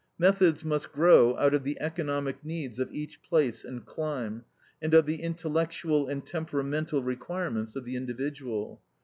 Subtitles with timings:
[0.17, 4.43] Methods must grow out of the economic needs of each place and clime,
[4.81, 8.81] and of the intellectual and temperamental requirements of the individual.